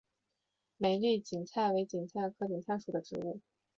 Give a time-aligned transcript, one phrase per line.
[0.77, 3.39] 美丽堇菜为堇菜科堇菜属的植物。